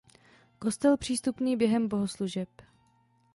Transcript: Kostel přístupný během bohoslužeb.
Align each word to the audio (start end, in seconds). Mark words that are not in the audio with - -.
Kostel 0.59 0.97
přístupný 0.97 1.57
během 1.57 1.87
bohoslužeb. 1.87 2.49